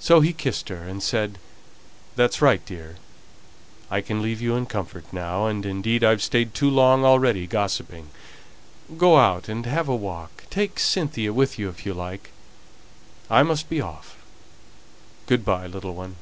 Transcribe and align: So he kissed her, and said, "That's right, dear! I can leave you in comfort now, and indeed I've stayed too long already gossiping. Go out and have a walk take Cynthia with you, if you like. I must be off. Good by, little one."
So 0.00 0.20
he 0.20 0.32
kissed 0.32 0.68
her, 0.68 0.82
and 0.82 1.00
said, 1.00 1.38
"That's 2.16 2.42
right, 2.42 2.66
dear! 2.66 2.96
I 3.88 4.00
can 4.00 4.20
leave 4.20 4.40
you 4.40 4.56
in 4.56 4.66
comfort 4.66 5.04
now, 5.12 5.46
and 5.46 5.64
indeed 5.64 6.02
I've 6.02 6.24
stayed 6.24 6.54
too 6.54 6.68
long 6.68 7.04
already 7.04 7.46
gossiping. 7.46 8.08
Go 8.98 9.16
out 9.16 9.48
and 9.48 9.64
have 9.64 9.86
a 9.86 9.94
walk 9.94 10.42
take 10.50 10.80
Cynthia 10.80 11.32
with 11.32 11.56
you, 11.56 11.68
if 11.68 11.86
you 11.86 11.94
like. 11.94 12.32
I 13.30 13.44
must 13.44 13.68
be 13.68 13.80
off. 13.80 14.16
Good 15.28 15.44
by, 15.44 15.68
little 15.68 15.94
one." 15.94 16.16